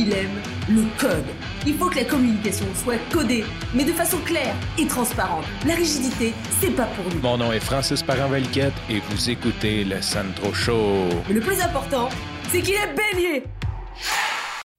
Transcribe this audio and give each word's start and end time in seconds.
il 0.00 0.12
aime 0.14 0.40
le 0.68 0.82
code. 0.98 1.26
Il 1.66 1.74
faut 1.74 1.90
que 1.90 1.96
la 1.96 2.04
communication 2.04 2.64
soit 2.74 2.98
codée, 3.12 3.44
mais 3.74 3.84
de 3.84 3.92
façon 3.92 4.16
claire 4.24 4.54
et 4.78 4.86
transparente. 4.86 5.44
La 5.66 5.74
rigidité, 5.74 6.32
c'est 6.58 6.74
pas 6.74 6.86
pour 6.86 7.04
nous. 7.12 7.20
Mon 7.20 7.36
nom 7.36 7.52
est 7.52 7.60
Francis 7.60 8.02
parent 8.02 8.32
et 8.34 9.00
vous 9.10 9.30
écoutez 9.30 9.84
le 9.84 10.00
Sandro 10.00 10.54
Show. 10.54 11.08
Mais 11.28 11.34
le 11.34 11.40
plus 11.40 11.60
important, 11.60 12.08
c'est 12.48 12.62
qu'il 12.62 12.74
est 12.74 12.94
bélier. 12.94 13.44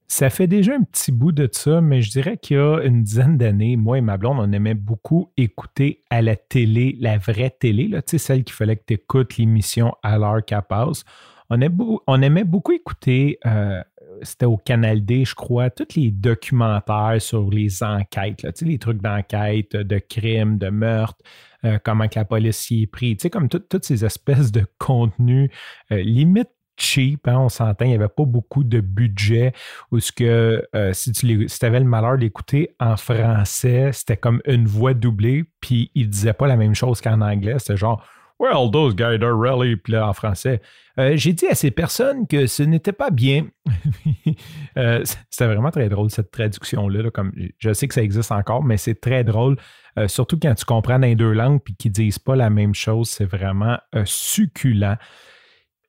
Ça 0.08 0.28
fait 0.28 0.48
déjà 0.48 0.74
un 0.74 0.82
petit 0.82 1.12
bout 1.12 1.32
de 1.32 1.48
ça, 1.50 1.80
mais 1.80 2.02
je 2.02 2.10
dirais 2.10 2.36
qu'il 2.36 2.56
y 2.56 2.60
a 2.60 2.80
une 2.82 3.04
dizaine 3.04 3.38
d'années, 3.38 3.76
moi 3.76 3.98
et 3.98 4.02
ma 4.02 4.16
blonde, 4.16 4.38
on 4.40 4.52
aimait 4.52 4.74
beaucoup 4.74 5.32
écouter 5.36 6.02
à 6.10 6.20
la 6.20 6.34
télé, 6.34 6.96
la 7.00 7.16
vraie 7.16 7.54
télé, 7.58 7.86
là, 7.86 8.02
celle 8.04 8.42
qu'il 8.42 8.54
fallait 8.54 8.76
que 8.76 8.84
tu 8.86 8.94
écoutes 8.94 9.36
l'émission 9.36 9.94
à 10.02 10.18
l'heure 10.18 10.44
qu'elle 10.44 10.62
passe. 10.62 11.04
On, 11.48 11.58
on, 12.06 12.22
aimait 12.22 12.44
beaucoup 12.44 12.72
écouter 12.72 13.38
euh, 13.46 13.82
c'était 14.22 14.46
au 14.46 14.56
Canal 14.56 15.04
D, 15.04 15.24
je 15.24 15.34
crois, 15.34 15.70
tous 15.70 15.96
les 15.96 16.10
documentaires 16.10 17.16
sur 17.20 17.50
les 17.50 17.82
enquêtes, 17.82 18.42
là, 18.42 18.50
les 18.62 18.78
trucs 18.78 19.02
d'enquête, 19.02 19.76
de 19.76 19.98
crimes, 19.98 20.58
de 20.58 20.70
meurtres, 20.70 21.22
euh, 21.64 21.78
comment 21.82 22.08
que 22.08 22.18
la 22.18 22.24
police 22.24 22.70
y 22.70 22.82
est 22.82 22.86
pris, 22.86 23.16
comme 23.30 23.48
toutes 23.48 23.84
ces 23.84 24.04
espèces 24.04 24.50
de 24.52 24.66
contenus 24.78 25.50
euh, 25.92 26.02
limite 26.02 26.48
cheap, 26.76 27.28
hein, 27.28 27.38
on 27.38 27.48
s'entend, 27.48 27.84
il 27.84 27.88
n'y 27.88 27.94
avait 27.94 28.08
pas 28.08 28.24
beaucoup 28.24 28.64
de 28.64 28.80
budget, 28.80 29.52
ou 29.90 30.00
ce 30.00 30.10
que 30.10 30.66
euh, 30.74 30.92
si 30.92 31.12
tu 31.12 31.48
avais 31.62 31.78
le 31.78 31.86
malheur 31.86 32.18
d'écouter 32.18 32.74
en 32.80 32.96
français, 32.96 33.90
c'était 33.92 34.16
comme 34.16 34.40
une 34.46 34.66
voix 34.66 34.94
doublée, 34.94 35.44
puis 35.60 35.90
il 35.94 36.06
ne 36.06 36.12
disait 36.12 36.32
pas 36.32 36.46
la 36.46 36.56
même 36.56 36.74
chose 36.74 37.00
qu'en 37.00 37.20
anglais, 37.20 37.56
c'était 37.58 37.76
genre 37.76 38.04
Well, 38.42 38.72
those 38.72 38.96
guys 38.96 39.22
are 39.22 39.36
really, 39.36 39.76
là, 39.86 40.08
en 40.08 40.12
français. 40.12 40.60
Euh, 40.98 41.16
j'ai 41.16 41.32
dit 41.32 41.46
à 41.46 41.54
ces 41.54 41.70
personnes 41.70 42.26
que 42.26 42.48
ce 42.48 42.64
n'était 42.64 42.92
pas 42.92 43.10
bien. 43.10 43.46
Euh, 44.78 45.02
c'était 45.28 45.48
vraiment 45.48 45.70
très 45.70 45.90
drôle, 45.90 46.08
cette 46.10 46.30
traduction-là. 46.30 47.10
comme, 47.10 47.30
je 47.58 47.74
sais 47.74 47.86
que 47.88 47.92
ça 47.92 48.02
existe 48.02 48.32
encore, 48.32 48.64
mais 48.64 48.78
c'est 48.78 48.98
très 48.98 49.22
drôle, 49.22 49.58
euh, 49.98 50.08
surtout 50.08 50.38
quand 50.40 50.54
tu 50.54 50.64
comprends 50.64 50.96
les 50.96 51.14
deux 51.14 51.32
langues 51.32 51.60
puis 51.62 51.76
qu'ils 51.76 51.90
ne 51.90 51.96
disent 51.96 52.18
pas 52.18 52.36
la 52.36 52.48
même 52.48 52.74
chose. 52.74 53.10
C'est 53.10 53.26
vraiment 53.26 53.76
succulent. 54.06 54.96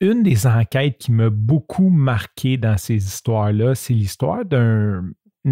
Une 0.02 0.22
des 0.22 0.46
enquêtes 0.48 0.98
qui 0.98 1.14
m'a 1.14 1.30
beaucoup 1.30 1.88
marqué 1.88 2.58
dans 2.58 2.76
ces 2.78 2.96
histoires-là, 2.96 3.74
c'est 3.74 3.94
l'histoire 3.94 4.44
d'un 4.44 5.06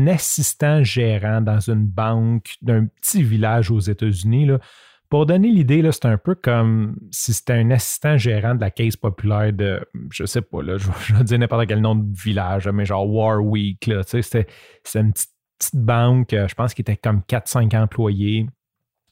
assistant 0.08 0.84
gérant 0.84 1.40
dans 1.40 1.62
une 1.70 1.86
banque 1.86 2.56
d'un 2.62 2.88
petit 2.88 3.24
village 3.24 3.72
aux 3.72 3.80
États-Unis. 3.80 4.50
Pour 5.12 5.26
donner 5.26 5.50
l'idée, 5.50 5.84
c'est 5.92 6.06
un 6.06 6.18
peu 6.18 6.36
comme 6.36 6.96
si 7.12 7.34
c'était 7.34 7.52
un 7.52 7.70
assistant 7.72 8.18
gérant 8.18 8.56
de 8.56 8.62
la 8.62 8.72
caisse 8.72 8.96
populaire 8.96 9.52
de, 9.52 9.86
je 10.10 10.24
sais 10.26 10.42
pas, 10.42 10.64
là, 10.64 10.78
je, 10.78 11.14
vais 11.14 11.24
dire 11.26 11.38
n'importe 11.38 11.68
quel 11.68 11.82
nom 11.82 11.96
de 11.96 12.18
village, 12.18 12.70
mais 12.70 12.86
genre 12.86 13.06
Warwick. 13.06 13.92
C'était 14.08 14.48
une 14.96 15.12
petite, 15.12 15.30
banque, 15.74 16.32
euh, 16.32 16.48
je 16.48 16.56
pense 16.56 16.74
qu'il 16.74 16.84
était 16.84 16.96
comme 16.96 17.24
4-5 17.28 17.78
employés. 17.78 18.48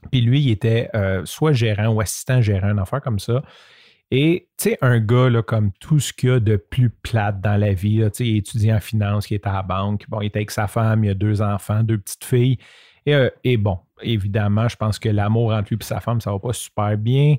Puis 0.10 0.22
lui, 0.22 0.40
il 0.40 0.52
était 0.52 0.90
euh, 0.96 1.22
soit 1.26 1.52
gérant 1.52 1.88
ou 1.88 2.00
assistant 2.00 2.40
gérant, 2.40 2.72
une 2.72 2.80
affaire 2.80 3.02
comme 3.02 3.20
ça. 3.20 3.44
Et 4.12 4.50
tu 4.58 4.72
sais, 4.72 4.78
un 4.82 5.00
gars 5.00 5.30
comme 5.44 5.72
tout 5.80 6.00
ce 6.00 6.14
qu'il 6.14 6.30
y 6.30 6.32
a 6.32 6.40
de 6.40 6.56
plus 6.56 6.90
plate 6.90 7.42
dans 7.42 7.58
la 7.58 7.74
vie, 7.74 7.98
là, 7.98 8.10
il 8.20 8.38
étudiant 8.38 8.78
en 8.78 8.80
finance, 8.80 9.28
qui 9.28 9.36
était 9.36 9.50
à 9.50 9.54
la 9.54 9.64
banque. 9.64 10.06
Bon, 10.10 10.22
il 10.22 10.28
était 10.28 10.40
avec 10.40 10.52
sa 10.52 10.68
femme, 10.68 11.04
il 11.04 11.12
a 11.12 11.14
deux 11.14 11.42
enfants, 11.42 11.84
deux 11.84 12.00
petites 12.00 12.26
filles. 12.26 12.58
Euh, 13.08 13.30
et, 13.44 13.58
bon, 13.58 13.80
évidemment, 14.02 14.68
je 14.68 14.76
pense 14.76 14.98
que 14.98 15.10
l'amour 15.10 15.54
entre 15.54 15.70
lui 15.70 15.78
et 15.80 15.84
sa 15.84 16.00
femme, 16.00 16.22
ça 16.22 16.32
va 16.32 16.40
pas 16.40 16.54
super 16.54 16.98
bien. 16.98 17.36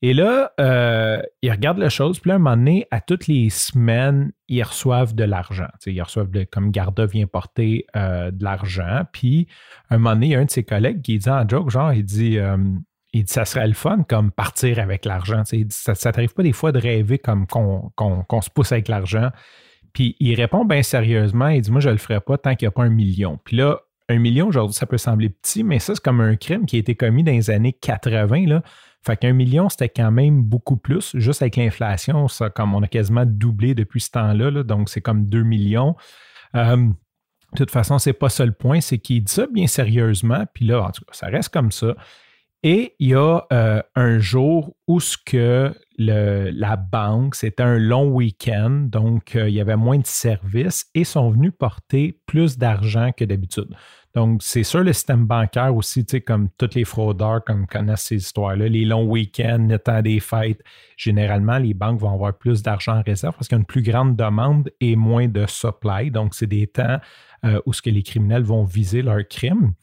Et 0.00 0.14
là, 0.14 0.52
euh, 0.60 1.20
ils 1.42 1.50
regardent 1.50 1.78
la 1.78 1.88
chose, 1.88 2.20
puis 2.20 2.28
là, 2.28 2.34
à 2.34 2.36
un 2.36 2.38
moment 2.38 2.56
donné, 2.56 2.86
à 2.90 3.00
toutes 3.00 3.26
les 3.26 3.50
semaines, 3.50 4.32
ils 4.46 4.62
reçoivent 4.62 5.14
de 5.14 5.24
l'argent. 5.24 5.68
Ils 5.86 6.00
reçoivent, 6.00 6.30
comme 6.50 6.70
Garda 6.70 7.04
vient 7.04 7.26
porter 7.26 7.84
euh, 7.96 8.30
de 8.30 8.44
l'argent. 8.44 9.02
Puis, 9.12 9.48
un 9.90 9.98
moment 9.98 10.14
donné, 10.14 10.26
il 10.26 10.32
y 10.32 10.34
a 10.36 10.38
un 10.38 10.44
de 10.44 10.50
ses 10.50 10.64
collègues 10.64 11.02
qui 11.02 11.18
dit 11.18 11.28
en 11.28 11.46
joke, 11.46 11.70
genre, 11.70 11.92
il 11.92 12.04
dit, 12.04 12.38
il 13.12 13.24
dit 13.24 13.32
ça 13.32 13.44
serait 13.44 13.66
le 13.66 13.74
fun 13.74 14.02
comme 14.08 14.30
partir 14.30 14.78
avec 14.78 15.04
l'argent. 15.04 15.42
Ça 15.44 15.56
ne 15.56 16.12
t'arrive 16.12 16.34
pas 16.34 16.42
des 16.42 16.52
fois 16.52 16.72
de 16.72 16.78
rêver 16.78 17.18
comme 17.18 17.46
qu'on 17.46 18.40
se 18.42 18.50
pousse 18.50 18.72
avec 18.72 18.88
l'argent? 18.88 19.30
Puis 19.92 20.16
il 20.20 20.34
répond 20.34 20.64
bien 20.64 20.82
sérieusement, 20.82 21.48
il 21.48 21.62
dit 21.62 21.70
Moi, 21.70 21.80
je 21.80 21.88
ne 21.88 21.94
le 21.94 21.98
ferai 21.98 22.20
pas 22.20 22.38
tant 22.38 22.54
qu'il 22.54 22.66
n'y 22.66 22.68
a 22.68 22.72
pas 22.72 22.84
un 22.84 22.90
million. 22.90 23.38
Puis 23.42 23.56
là, 23.56 23.80
un 24.08 24.18
million, 24.18 24.48
aujourd'hui, 24.48 24.74
ça 24.74 24.86
peut 24.86 24.98
sembler 24.98 25.28
petit, 25.28 25.64
mais 25.64 25.78
ça, 25.78 25.94
c'est 25.94 26.02
comme 26.02 26.20
un 26.20 26.36
crime 26.36 26.66
qui 26.66 26.76
a 26.76 26.78
été 26.78 26.94
commis 26.94 27.22
dans 27.22 27.32
les 27.32 27.50
années 27.50 27.72
80. 27.72 28.46
Là. 28.46 28.62
Fait 29.04 29.16
qu'un 29.16 29.32
million, 29.32 29.68
c'était 29.68 29.88
quand 29.88 30.10
même 30.10 30.42
beaucoup 30.42 30.76
plus. 30.76 31.16
Juste 31.16 31.42
avec 31.42 31.56
l'inflation, 31.56 32.28
ça, 32.28 32.50
comme 32.50 32.74
on 32.74 32.82
a 32.82 32.88
quasiment 32.88 33.24
doublé 33.26 33.74
depuis 33.74 34.00
ce 34.00 34.10
temps-là, 34.10 34.62
donc 34.62 34.88
c'est 34.88 35.00
comme 35.00 35.26
2 35.26 35.42
millions. 35.42 35.94
De 36.54 37.56
toute 37.56 37.70
façon, 37.70 37.98
c'est 37.98 38.12
pas 38.12 38.28
ça 38.28 38.44
le 38.44 38.52
point, 38.52 38.80
c'est 38.80 38.98
qu'il 38.98 39.24
dit 39.24 39.32
ça 39.32 39.46
bien 39.46 39.66
sérieusement, 39.66 40.44
puis 40.52 40.66
là, 40.66 40.82
en 40.82 40.90
tout 40.90 41.04
cas, 41.04 41.12
ça 41.12 41.26
reste 41.28 41.48
comme 41.50 41.72
ça. 41.72 41.94
Et 42.64 42.96
il 42.98 43.10
y 43.10 43.14
a 43.14 43.42
euh, 43.52 43.82
un 43.94 44.18
jour 44.18 44.74
où 44.88 44.98
la 45.98 46.76
banque, 46.76 47.36
c'était 47.36 47.62
un 47.62 47.78
long 47.78 48.08
week-end, 48.08 48.86
donc 48.88 49.36
euh, 49.36 49.48
il 49.48 49.54
y 49.54 49.60
avait 49.60 49.76
moins 49.76 49.98
de 49.98 50.06
services 50.06 50.86
et 50.94 51.04
sont 51.04 51.30
venus 51.30 51.52
porter 51.56 52.20
plus 52.26 52.58
d'argent 52.58 53.12
que 53.16 53.24
d'habitude. 53.24 53.68
Donc, 54.14 54.42
c'est 54.42 54.64
sûr, 54.64 54.82
le 54.82 54.92
système 54.92 55.26
bancaire 55.26 55.76
aussi, 55.76 56.04
tu 56.04 56.12
sais, 56.12 56.20
comme 56.20 56.48
tous 56.58 56.74
les 56.74 56.84
fraudeurs 56.84 57.44
comme 57.44 57.68
connaissent 57.68 58.04
ces 58.04 58.16
histoires-là, 58.16 58.68
les 58.68 58.84
longs 58.84 59.06
week-ends, 59.06 59.66
le 59.68 59.78
temps 59.78 60.02
des 60.02 60.18
fêtes, 60.18 60.60
généralement, 60.96 61.58
les 61.58 61.74
banques 61.74 62.00
vont 62.00 62.12
avoir 62.12 62.36
plus 62.36 62.62
d'argent 62.62 62.96
en 62.96 63.02
réserve 63.02 63.34
parce 63.36 63.46
qu'il 63.46 63.54
y 63.54 63.58
a 63.58 63.60
une 63.60 63.66
plus 63.66 63.82
grande 63.82 64.16
demande 64.16 64.70
et 64.80 64.96
moins 64.96 65.28
de 65.28 65.46
supply. 65.46 66.10
Donc, 66.10 66.34
c'est 66.34 66.48
des 66.48 66.66
temps 66.66 66.98
euh, 67.44 67.60
où 67.66 67.72
ce 67.72 67.82
que 67.82 67.90
les 67.90 68.02
criminels 68.02 68.42
vont 68.42 68.64
viser 68.64 69.02
leur 69.02 69.20
crime. 69.28 69.74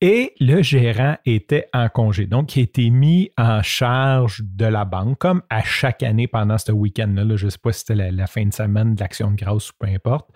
Et 0.00 0.34
le 0.38 0.62
gérant 0.62 1.16
était 1.24 1.66
en 1.72 1.88
congé. 1.88 2.26
Donc, 2.26 2.54
il 2.54 2.62
été 2.62 2.88
mis 2.90 3.32
en 3.36 3.62
charge 3.62 4.42
de 4.44 4.66
la 4.66 4.84
banque, 4.84 5.18
comme 5.18 5.42
à 5.50 5.64
chaque 5.64 6.04
année 6.04 6.28
pendant 6.28 6.56
ce 6.56 6.70
week-end-là. 6.70 7.36
je 7.36 7.46
ne 7.46 7.50
sais 7.50 7.58
pas 7.58 7.72
si 7.72 7.80
c'était 7.80 8.12
la, 8.12 8.26
fin 8.28 8.46
de 8.46 8.54
semaine 8.54 8.94
de 8.94 9.00
l'Action 9.00 9.32
de 9.32 9.36
grâce 9.36 9.70
ou 9.70 9.72
peu 9.80 9.88
importe. 9.88 10.30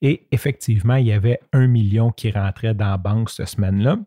Et 0.00 0.28
effectivement, 0.30 0.94
il 0.94 1.06
y 1.06 1.12
avait 1.12 1.40
un 1.52 1.66
million 1.66 2.12
qui 2.12 2.30
rentrait 2.30 2.72
dans 2.72 2.90
la 2.90 2.98
banque 2.98 3.30
cette 3.30 3.48
semaine-là. 3.48 3.98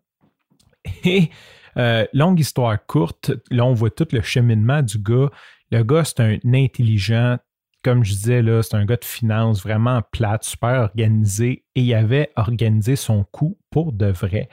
Et 1.04 1.30
euh, 1.78 2.06
longue 2.14 2.40
histoire 2.40 2.84
courte, 2.86 3.32
là, 3.52 3.66
on 3.66 3.74
voit 3.74 3.92
tout 3.92 4.08
le 4.12 4.22
cheminement 4.22 4.82
du 4.82 5.00
gars. 5.00 5.30
Le 5.72 5.84
gars, 5.84 6.06
c'est 6.06 6.22
un 6.22 6.38
intelligent, 6.54 7.38
comme 7.84 8.06
je 8.06 8.14
disais, 8.14 8.42
là, 8.42 8.64
c'est 8.64 8.76
un 8.76 8.86
gars 8.86 8.96
de 8.96 9.06
finance 9.06 9.62
vraiment 9.62 10.02
plate, 10.12 10.46
super 10.46 10.82
organisé, 10.82 11.66
et 11.76 11.82
il 11.82 11.94
avait 11.94 12.32
organisé 12.38 12.96
son 12.96 13.26
coup 13.26 13.58
pour 13.70 13.92
de 13.92 14.06
vrai. 14.06 14.48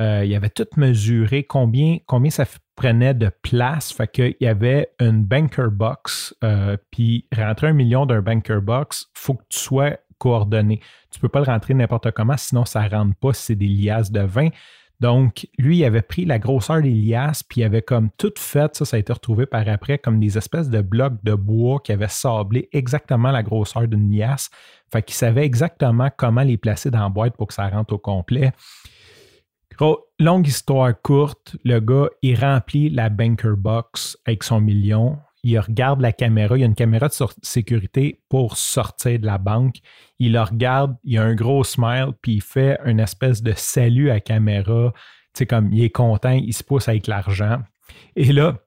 Euh, 0.00 0.24
il 0.24 0.34
avait 0.34 0.48
tout 0.48 0.66
mesuré 0.76 1.44
combien, 1.44 1.98
ça 2.30 2.44
prenait 2.74 3.12
de 3.12 3.30
place. 3.42 3.92
Fait 3.92 4.10
qu'il 4.10 4.36
y 4.40 4.46
avait 4.46 4.90
une 4.98 5.24
banker 5.24 5.70
box, 5.70 6.34
euh, 6.42 6.76
puis 6.90 7.26
rentrer 7.36 7.68
un 7.68 7.72
million 7.74 8.06
d'un 8.06 8.22
banker 8.22 8.62
box, 8.62 9.06
il 9.14 9.20
faut 9.20 9.34
que 9.34 9.44
tu 9.50 9.58
sois 9.58 9.98
coordonné. 10.18 10.80
Tu 11.10 11.18
ne 11.18 11.20
peux 11.20 11.28
pas 11.28 11.40
le 11.40 11.46
rentrer 11.46 11.74
n'importe 11.74 12.10
comment, 12.12 12.36
sinon 12.36 12.64
ça 12.64 12.82
ne 12.82 12.88
rentre 12.88 13.14
pas 13.16 13.34
si 13.34 13.42
c'est 13.44 13.54
des 13.56 13.68
liasses 13.68 14.10
de 14.10 14.20
vin. 14.20 14.48
Donc, 15.00 15.48
lui, 15.58 15.78
il 15.78 15.84
avait 15.84 16.02
pris 16.02 16.26
la 16.26 16.38
grosseur 16.38 16.82
des 16.82 16.90
liasses, 16.90 17.42
puis 17.42 17.62
il 17.62 17.64
avait 17.64 17.80
comme 17.80 18.10
tout 18.18 18.32
fait, 18.36 18.76
ça, 18.76 18.84
ça 18.84 18.96
a 18.96 19.00
été 19.00 19.12
retrouvé 19.12 19.46
par 19.46 19.66
après, 19.66 19.96
comme 19.96 20.20
des 20.20 20.36
espèces 20.36 20.68
de 20.68 20.82
blocs 20.82 21.24
de 21.24 21.34
bois 21.34 21.80
qui 21.82 21.92
avaient 21.92 22.08
sablé 22.08 22.68
exactement 22.72 23.30
la 23.30 23.42
grosseur 23.42 23.88
d'une 23.88 24.14
liasse. 24.14 24.50
Fait 24.92 25.02
qu'il 25.02 25.14
savait 25.14 25.46
exactement 25.46 26.10
comment 26.14 26.42
les 26.42 26.58
placer 26.58 26.90
dans 26.90 27.00
la 27.00 27.08
boîte 27.08 27.34
pour 27.36 27.46
que 27.46 27.54
ça 27.54 27.66
rentre 27.68 27.94
au 27.94 27.98
complet. 27.98 28.52
Longue 30.18 30.46
histoire 30.46 30.92
courte, 31.00 31.56
le 31.64 31.80
gars, 31.80 32.08
il 32.22 32.38
remplit 32.38 32.90
la 32.90 33.08
banker 33.08 33.56
box 33.56 34.16
avec 34.26 34.44
son 34.44 34.60
million 34.60 35.18
il 35.42 35.58
regarde 35.58 36.00
la 36.00 36.12
caméra, 36.12 36.56
il 36.56 36.60
y 36.60 36.62
a 36.64 36.66
une 36.66 36.74
caméra 36.74 37.08
de 37.08 37.14
sécurité 37.42 38.22
pour 38.28 38.56
sortir 38.56 39.18
de 39.18 39.26
la 39.26 39.38
banque. 39.38 39.76
Il 40.18 40.32
le 40.32 40.42
regarde, 40.42 40.96
il 41.04 41.18
a 41.18 41.22
un 41.22 41.34
gros 41.34 41.64
smile, 41.64 42.12
puis 42.20 42.34
il 42.34 42.42
fait 42.42 42.78
une 42.84 43.00
espèce 43.00 43.42
de 43.42 43.52
salut 43.56 44.10
à 44.10 44.20
caméra. 44.20 44.92
Tu 44.92 45.38
sais, 45.38 45.46
comme 45.46 45.72
il 45.72 45.82
est 45.82 45.90
content, 45.90 46.32
il 46.32 46.52
se 46.52 46.62
pousse 46.62 46.88
avec 46.88 47.06
l'argent. 47.06 47.60
Et 48.16 48.32
là, 48.32 48.58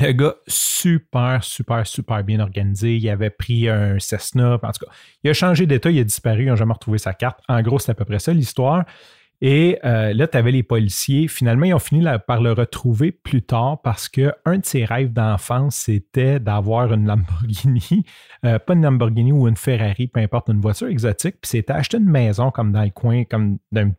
le 0.00 0.12
gars, 0.12 0.34
super, 0.48 1.42
super, 1.42 1.86
super 1.86 2.24
bien 2.24 2.40
organisé. 2.40 2.96
Il 2.96 3.08
avait 3.08 3.30
pris 3.30 3.68
un 3.68 3.98
Cessna. 3.98 4.54
En 4.54 4.58
tout 4.58 4.84
cas, 4.84 4.92
il 5.22 5.30
a 5.30 5.34
changé 5.34 5.66
d'état, 5.66 5.90
il 5.90 6.00
a 6.00 6.04
disparu, 6.04 6.44
ils 6.44 6.48
n'ont 6.48 6.56
jamais 6.56 6.72
retrouvé 6.72 6.98
sa 6.98 7.14
carte. 7.14 7.40
En 7.48 7.62
gros, 7.62 7.78
c'est 7.78 7.92
à 7.92 7.94
peu 7.94 8.04
près 8.04 8.18
ça 8.18 8.32
l'histoire. 8.32 8.84
Et 9.40 9.78
euh, 9.84 10.12
là, 10.12 10.26
tu 10.26 10.36
avais 10.36 10.50
les 10.50 10.64
policiers. 10.64 11.28
Finalement, 11.28 11.66
ils 11.66 11.74
ont 11.74 11.78
fini 11.78 12.04
par 12.26 12.42
le 12.42 12.52
retrouver 12.52 13.12
plus 13.12 13.42
tard 13.42 13.80
parce 13.82 14.08
qu'un 14.08 14.32
de 14.46 14.64
ses 14.64 14.84
rêves 14.84 15.12
d'enfance, 15.12 15.76
c'était 15.76 16.40
d'avoir 16.40 16.92
une 16.92 17.06
Lamborghini, 17.06 18.04
euh, 18.44 18.58
pas 18.58 18.74
une 18.74 18.82
Lamborghini 18.82 19.30
ou 19.30 19.46
une 19.46 19.56
Ferrari, 19.56 20.08
peu 20.08 20.20
importe, 20.20 20.48
une 20.48 20.60
voiture 20.60 20.88
exotique. 20.88 21.36
Puis 21.40 21.50
c'était 21.50 21.72
acheter 21.72 21.98
une 21.98 22.10
maison 22.10 22.50
comme 22.50 22.72
dans 22.72 22.82
le 22.82 22.90
coin, 22.90 23.24
comme 23.24 23.58
d'une 23.70 23.94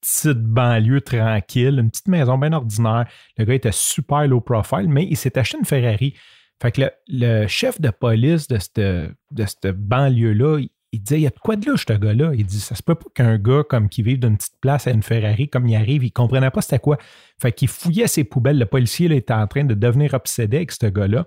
petite 0.00 0.38
banlieue 0.38 1.00
tranquille, 1.00 1.78
une 1.80 1.90
petite 1.90 2.08
maison 2.08 2.38
bien 2.38 2.52
ordinaire. 2.52 3.06
Le 3.38 3.44
gars 3.44 3.54
était 3.54 3.72
super 3.72 4.26
low 4.28 4.40
profile, 4.40 4.88
mais 4.88 5.04
il 5.04 5.16
s'est 5.16 5.36
acheté 5.36 5.58
une 5.58 5.64
Ferrari. 5.64 6.14
Fait 6.62 6.70
que 6.70 6.82
le, 7.08 7.46
chef 7.48 7.80
de 7.80 7.90
police 7.90 8.46
de 8.46 8.58
cette, 8.58 8.78
de 8.78 9.46
cette 9.46 9.66
banlieue-là, 9.66 10.60
il 10.92 11.02
disait, 11.02 11.20
il 11.20 11.22
y 11.22 11.26
a 11.26 11.30
de 11.30 11.38
quoi 11.38 11.56
de 11.56 11.70
là, 11.70 11.76
ce 11.76 11.92
gars-là? 11.92 12.32
Il 12.34 12.44
dit, 12.44 12.58
ça 12.58 12.74
se 12.74 12.82
peut 12.82 12.96
pas 12.96 13.08
qu'un 13.14 13.38
gars 13.38 13.62
comme 13.68 13.88
qui 13.88 14.02
vive 14.02 14.18
d'une 14.18 14.36
petite 14.36 14.60
place 14.60 14.86
à 14.86 14.90
une 14.90 15.02
Ferrari, 15.02 15.48
comme 15.48 15.66
il 15.68 15.76
arrive, 15.76 16.02
il 16.02 16.10
comprenait 16.10 16.50
pas 16.50 16.62
c'était 16.62 16.80
quoi. 16.80 16.98
Fait 17.40 17.52
qu'il 17.52 17.68
fouillait 17.68 18.08
ses 18.08 18.24
poubelles. 18.24 18.58
Le 18.58 18.66
policier 18.66 19.14
était 19.14 19.32
en 19.32 19.46
train 19.46 19.64
de 19.64 19.74
devenir 19.74 20.14
obsédé 20.14 20.58
avec 20.58 20.72
ce 20.72 20.86
gars-là. 20.86 21.26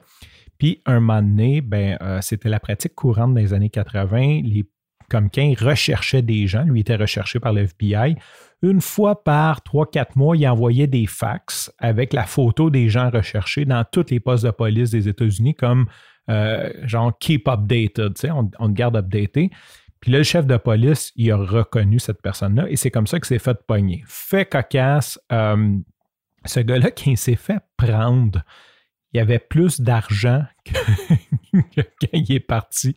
Puis 0.57 0.81
un 0.85 0.99
moment 0.99 1.21
donné, 1.21 1.61
ben, 1.61 1.97
euh, 2.01 2.19
c'était 2.21 2.49
la 2.49 2.59
pratique 2.59 2.93
courante 2.93 3.33
des 3.33 3.53
années 3.53 3.69
80. 3.69 4.41
Les 4.43 4.65
comme 5.09 5.29
quand 5.29 5.53
recherchait 5.59 6.21
des 6.21 6.47
gens, 6.47 6.63
lui 6.63 6.81
était 6.81 6.95
recherché 6.95 7.39
par 7.39 7.53
le 7.53 7.61
FBI. 7.61 8.15
Une 8.63 8.81
fois 8.81 9.23
par 9.23 9.59
3-4 9.59 10.07
mois, 10.15 10.35
il 10.35 10.47
envoyait 10.47 10.87
des 10.87 11.05
fax 11.05 11.71
avec 11.77 12.13
la 12.13 12.25
photo 12.25 12.69
des 12.69 12.89
gens 12.89 13.09
recherchés 13.11 13.65
dans 13.65 13.83
tous 13.83 14.05
les 14.09 14.19
postes 14.19 14.45
de 14.45 14.51
police 14.51 14.89
des 14.89 15.07
États-Unis, 15.07 15.53
comme 15.53 15.85
euh, 16.29 16.69
genre 16.83 17.17
keep 17.17 17.47
updated, 17.47 18.13
on, 18.31 18.49
on 18.59 18.69
garde 18.69 18.95
updaté. 18.95 19.51
Puis 19.99 20.11
là, 20.11 20.17
le 20.17 20.23
chef 20.23 20.45
de 20.45 20.57
police, 20.57 21.13
il 21.15 21.31
a 21.31 21.37
reconnu 21.37 21.97
cette 21.99 22.21
personne-là 22.21 22.65
et 22.69 22.75
c'est 22.75 22.91
comme 22.91 23.07
ça 23.07 23.19
que 23.19 23.27
c'est 23.27 23.39
fait 23.39 23.57
pogner. 23.65 24.03
Fait 24.05 24.45
cocasse, 24.45 25.17
euh, 25.31 25.77
ce 26.43 26.59
gars-là 26.59 26.91
qui 26.91 27.15
s'est 27.15 27.37
fait 27.37 27.61
prendre, 27.77 28.43
il 29.13 29.19
avait 29.19 29.39
plus 29.39 29.79
d'argent 29.79 30.43
que, 30.65 31.81
quand 31.81 32.07
il 32.11 32.33
est 32.33 32.39
parti. 32.39 32.95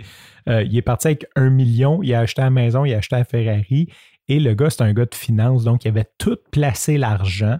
Euh, 0.48 0.62
il 0.62 0.76
est 0.76 0.82
parti 0.82 1.08
avec 1.08 1.26
un 1.36 1.50
million, 1.50 2.02
il 2.02 2.12
a 2.12 2.20
acheté 2.20 2.42
la 2.42 2.50
maison, 2.50 2.84
il 2.84 2.92
a 2.94 2.98
acheté 2.98 3.16
la 3.16 3.24
Ferrari. 3.24 3.88
Et 4.28 4.40
le 4.40 4.54
gars, 4.54 4.70
c'est 4.70 4.82
un 4.82 4.92
gars 4.92 5.04
de 5.04 5.14
finance, 5.14 5.62
donc 5.62 5.84
il 5.84 5.88
avait 5.88 6.10
tout 6.18 6.38
placé 6.50 6.98
l'argent 6.98 7.58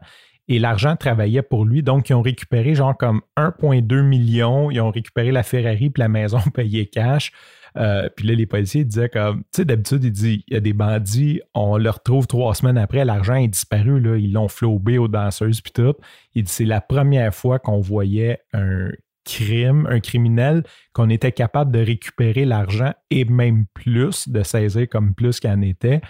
et 0.48 0.58
l'argent 0.58 0.96
travaillait 0.96 1.43
pour 1.43 1.64
lui. 1.64 1.82
Donc, 1.82 2.08
ils 2.08 2.14
ont 2.14 2.22
récupéré 2.22 2.75
genre 2.75 2.96
comme 2.96 3.20
1,2 3.37 4.02
million. 4.02 4.70
Ils 4.70 4.81
ont 4.81 4.90
récupéré 4.90 5.32
la 5.32 5.43
Ferrari 5.43 5.90
puis 5.90 6.00
la 6.00 6.08
maison 6.08 6.38
payée 6.54 6.87
cash. 6.87 7.32
Euh, 7.76 8.08
puis 8.16 8.26
là, 8.26 8.34
les 8.34 8.46
policiers 8.46 8.84
disaient 8.84 9.08
comme, 9.08 9.40
tu 9.40 9.56
sais, 9.56 9.64
d'habitude, 9.64 10.04
ils 10.04 10.12
disent, 10.12 10.43
il 10.46 10.54
y 10.54 10.56
a 10.56 10.60
des 10.60 10.72
bandits, 10.72 11.43
on 11.52 11.76
le 11.76 11.90
retrouve 11.90 12.26
trois 12.26 12.54
semaines 12.54 12.78
après, 12.78 13.04
l'argent 13.04 13.34
est 13.34 13.48
disparu, 13.48 14.00
là, 14.00 14.16
ils 14.16 14.32
l'ont 14.32 14.48
flobé 14.48 14.96
aux 14.96 15.08
danseuses 15.08 15.60
puis 15.60 15.72
tout. 15.72 15.94
Il 16.34 16.44
dit, 16.44 16.52
c'est 16.52 16.64
la 16.64 16.81
première 16.81 17.34
fois 17.34 17.58
qu'on 17.58 17.81
voyait 17.81 18.40
un 18.54 18.88
crime, 19.26 19.87
un 19.90 20.00
criminel, 20.00 20.62
qu'on 20.94 21.10
était 21.10 21.32
capable 21.32 21.70
de 21.70 21.81
récupérer 21.81 22.46
l'argent 22.46 22.94
et 23.10 23.25
même 23.26 23.66
plus, 23.75 24.28
de 24.28 24.42
saisir 24.42 24.88
comme 24.88 25.14
plus 25.14 25.40
qu'il 25.40 25.50
en 25.50 25.60
était. 25.60 26.00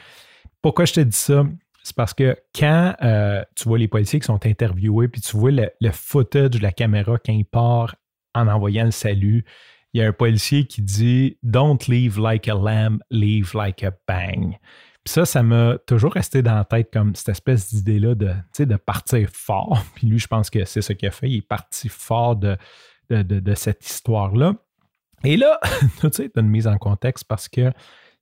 Pourquoi 0.62 0.84
je 0.84 0.92
te 0.94 1.00
dis 1.00 1.16
ça? 1.16 1.44
C'est 1.86 1.94
parce 1.94 2.14
que 2.14 2.36
quand 2.52 2.96
euh, 3.00 3.44
tu 3.54 3.68
vois 3.68 3.78
les 3.78 3.86
policiers 3.86 4.18
qui 4.18 4.26
sont 4.26 4.44
interviewés, 4.44 5.06
puis 5.06 5.20
tu 5.20 5.36
vois 5.36 5.52
le, 5.52 5.70
footage 5.92 6.50
de 6.50 6.58
la 6.58 6.72
caméra 6.72 7.16
quand 7.24 7.32
il 7.32 7.44
part 7.44 7.94
en 8.34 8.48
envoyant 8.48 8.86
le 8.86 8.90
salut, 8.90 9.44
il 9.92 10.00
y 10.00 10.02
a 10.02 10.08
un 10.08 10.12
policier 10.12 10.66
qui 10.66 10.82
dit 10.82 11.38
Don't 11.44 11.78
leave 11.86 12.18
like 12.18 12.48
a 12.48 12.54
lamb, 12.54 12.98
leave 13.12 13.52
like 13.54 13.84
a 13.84 13.92
bang. 14.08 14.58
Puis 15.04 15.12
ça, 15.12 15.24
ça 15.24 15.44
m'a 15.44 15.78
toujours 15.86 16.12
resté 16.12 16.42
dans 16.42 16.56
la 16.56 16.64
tête 16.64 16.90
comme 16.92 17.14
cette 17.14 17.28
espèce 17.28 17.72
d'idée-là 17.72 18.16
de, 18.16 18.34
de 18.58 18.76
partir 18.76 19.28
fort. 19.32 19.80
Puis 19.94 20.08
lui, 20.08 20.18
je 20.18 20.26
pense 20.26 20.50
que 20.50 20.64
c'est 20.64 20.82
ce 20.82 20.92
qu'il 20.92 21.06
a 21.06 21.12
fait. 21.12 21.30
Il 21.30 21.36
est 21.36 21.48
parti 21.48 21.88
fort 21.88 22.34
de, 22.34 22.56
de, 23.10 23.54
cette 23.54 23.88
histoire-là. 23.88 24.54
Et 25.22 25.36
là, 25.36 25.60
tu 26.00 26.08
sais, 26.10 26.32
une 26.34 26.48
mise 26.48 26.66
en 26.66 26.78
contexte 26.78 27.26
parce 27.28 27.48
que 27.48 27.70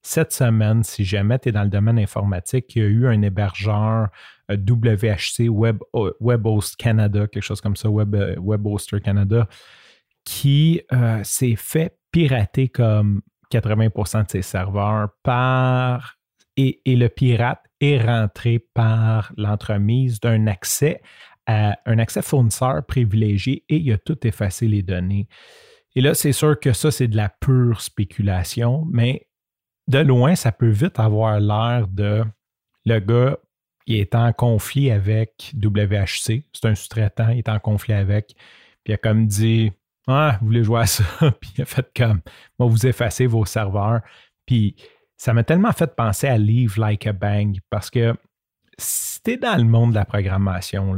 cette 0.06 0.32
semaine, 0.32 0.84
si 0.84 1.02
jamais 1.04 1.38
tu 1.38 1.48
es 1.48 1.52
dans 1.52 1.62
le 1.62 1.70
domaine 1.70 1.98
informatique, 1.98 2.76
il 2.76 2.82
y 2.82 2.84
a 2.84 2.88
eu 2.88 3.06
un 3.06 3.22
hébergeur 3.22 4.08
euh, 4.50 4.56
WHC, 4.56 5.48
Web, 5.48 5.78
euh, 5.94 6.12
WebHost 6.20 6.76
Canada, 6.76 7.26
quelque 7.26 7.42
chose 7.42 7.62
comme 7.62 7.74
ça, 7.74 7.88
Web, 7.88 8.14
euh, 8.14 8.36
WebHoster 8.38 9.00
Canada, 9.00 9.48
qui 10.24 10.80
s'est 11.22 11.56
fait 11.56 11.98
pirater 12.10 12.68
comme 12.68 13.20
80% 13.52 14.24
de 14.24 14.30
ses 14.30 14.42
serveurs 14.42 15.10
par 15.22 16.16
et, 16.56 16.80
le 16.86 17.08
pirate 17.08 17.62
est 17.80 18.00
rentré 18.00 18.58
par 18.58 19.32
l'entremise 19.36 20.20
d'un 20.20 20.46
accès 20.46 21.02
à 21.46 21.76
un 21.84 21.98
accès 21.98 22.22
fournisseur 22.22 22.86
privilégié 22.86 23.64
et 23.68 23.76
il 23.76 23.92
a 23.92 23.98
tout 23.98 24.26
effacé 24.26 24.66
les 24.66 24.82
données. 24.82 25.28
Et 25.94 26.00
là, 26.00 26.14
c'est 26.14 26.32
sûr 26.32 26.58
que 26.58 26.72
ça, 26.72 26.90
c'est 26.90 27.08
de 27.08 27.16
la 27.16 27.28
pure 27.28 27.82
spéculation, 27.82 28.86
mais 28.90 29.26
de 29.88 29.98
loin, 29.98 30.34
ça 30.34 30.52
peut 30.52 30.68
vite 30.68 30.98
avoir 30.98 31.40
l'air 31.40 31.88
de 31.88 32.24
le 32.86 32.98
gars, 33.00 33.38
il 33.86 33.96
est 33.96 34.14
en 34.14 34.32
conflit 34.32 34.90
avec 34.90 35.52
WHC, 35.62 36.44
c'est 36.52 36.64
un 36.64 36.74
sous-traitant, 36.74 37.28
il 37.30 37.38
est 37.38 37.48
en 37.48 37.58
conflit 37.58 37.94
avec, 37.94 38.34
puis 38.84 38.92
il 38.92 38.94
a 38.94 38.96
comme 38.96 39.26
dit 39.26 39.72
Ah, 40.06 40.38
vous 40.40 40.46
voulez 40.46 40.64
jouer 40.64 40.80
à 40.80 40.86
ça? 40.86 41.04
puis 41.40 41.52
il 41.56 41.62
a 41.62 41.64
fait 41.64 41.86
comme 41.96 42.20
Moi, 42.58 42.68
vous 42.68 42.86
effacez 42.86 43.26
vos 43.26 43.44
serveurs. 43.44 44.00
Puis 44.46 44.76
ça 45.16 45.32
m'a 45.32 45.44
tellement 45.44 45.72
fait 45.72 45.94
penser 45.94 46.28
à 46.28 46.38
Leave 46.38 46.78
Like 46.78 47.06
a 47.06 47.12
Bang 47.12 47.58
parce 47.70 47.90
que 47.90 48.14
si 48.78 49.22
t'es 49.22 49.36
dans 49.36 49.56
le 49.56 49.64
monde 49.64 49.90
de 49.90 49.94
la 49.94 50.04
programmation, 50.04 50.96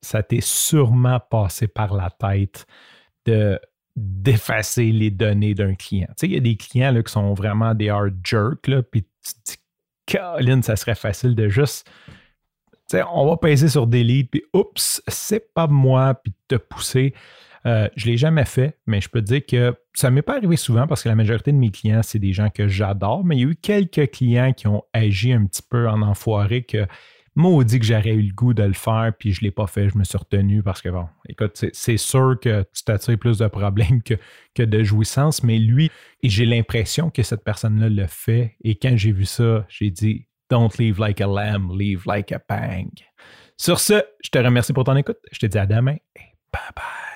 ça 0.00 0.22
t'est 0.22 0.40
sûrement 0.40 1.20
passé 1.20 1.68
par 1.68 1.94
la 1.94 2.10
tête 2.10 2.66
de 3.26 3.60
d'effacer 3.98 4.92
les 4.92 5.10
données 5.10 5.54
d'un 5.54 5.74
client. 5.74 6.08
Tu 6.10 6.14
sais, 6.16 6.26
il 6.26 6.32
y 6.34 6.36
a 6.36 6.40
des 6.40 6.56
clients 6.56 6.92
là, 6.92 7.02
qui 7.02 7.12
sont 7.12 7.34
vraiment 7.34 7.74
des 7.74 7.88
hard 7.88 8.14
jerks, 8.24 8.66
là, 8.66 8.82
puis 8.82 9.02
tu 9.02 9.34
te 9.34 9.50
dis, 9.50 9.56
Colin, 10.06 10.62
ça 10.62 10.76
serait 10.76 10.94
facile 10.94 11.34
de 11.34 11.48
juste, 11.48 11.90
tu 12.72 12.96
sais, 12.96 13.02
on 13.12 13.26
va 13.26 13.36
peser 13.36 13.68
sur 13.68 13.86
delete, 13.86 14.30
puis 14.30 14.42
oups, 14.54 15.02
c'est 15.08 15.52
pas 15.52 15.66
moi, 15.66 16.14
puis 16.14 16.32
te 16.48 16.56
pousser. 16.56 17.14
Euh, 17.66 17.88
je 17.96 18.06
ne 18.06 18.12
l'ai 18.12 18.16
jamais 18.16 18.44
fait, 18.44 18.78
mais 18.86 19.00
je 19.00 19.08
peux 19.08 19.20
te 19.20 19.26
dire 19.26 19.44
que 19.44 19.74
ça 19.92 20.10
ne 20.10 20.14
m'est 20.14 20.22
pas 20.22 20.36
arrivé 20.36 20.56
souvent 20.56 20.86
parce 20.86 21.02
que 21.02 21.08
la 21.08 21.14
majorité 21.14 21.52
de 21.52 21.56
mes 21.56 21.70
clients, 21.70 22.02
c'est 22.02 22.18
des 22.18 22.32
gens 22.32 22.50
que 22.50 22.68
j'adore, 22.68 23.24
mais 23.24 23.36
il 23.36 23.40
y 23.40 23.44
a 23.44 23.48
eu 23.48 23.56
quelques 23.56 24.10
clients 24.12 24.52
qui 24.52 24.68
ont 24.68 24.84
agi 24.92 25.32
un 25.32 25.44
petit 25.44 25.62
peu 25.68 25.88
en 25.88 26.00
enfoiré 26.02 26.62
que 26.62 26.86
maudit 27.38 27.78
que 27.78 27.86
j'aurais 27.86 28.14
eu 28.14 28.22
le 28.22 28.34
goût 28.34 28.52
de 28.52 28.64
le 28.64 28.72
faire, 28.74 29.12
puis 29.18 29.32
je 29.32 29.40
ne 29.40 29.44
l'ai 29.44 29.50
pas 29.50 29.66
fait, 29.66 29.88
je 29.88 29.96
me 29.96 30.04
suis 30.04 30.18
retenu 30.18 30.62
parce 30.62 30.82
que, 30.82 30.88
bon, 30.88 31.06
écoute, 31.28 31.64
c'est 31.72 31.96
sûr 31.96 32.36
que 32.40 32.64
tu 32.74 32.82
t'attires 32.84 33.18
plus 33.18 33.38
de 33.38 33.46
problèmes 33.46 34.02
que, 34.02 34.14
que 34.54 34.62
de 34.62 34.82
jouissance, 34.82 35.42
mais 35.42 35.58
lui, 35.58 35.90
j'ai 36.22 36.44
l'impression 36.44 37.10
que 37.10 37.22
cette 37.22 37.44
personne-là 37.44 37.88
le 37.88 38.06
fait, 38.06 38.56
et 38.62 38.74
quand 38.74 38.96
j'ai 38.96 39.12
vu 39.12 39.24
ça, 39.24 39.64
j'ai 39.68 39.90
dit, 39.90 40.26
Don't 40.50 40.70
leave 40.78 40.98
like 40.98 41.20
a 41.20 41.26
lamb, 41.26 41.70
leave 41.78 42.04
like 42.06 42.32
a 42.32 42.40
bang. 42.48 42.90
Sur 43.56 43.80
ce, 43.80 44.02
je 44.24 44.30
te 44.30 44.38
remercie 44.38 44.72
pour 44.72 44.84
ton 44.84 44.96
écoute, 44.96 45.18
je 45.30 45.38
te 45.38 45.46
dis 45.46 45.58
à 45.58 45.66
demain 45.66 45.96
et 46.16 46.20
bye 46.52 46.72
bye. 46.74 47.07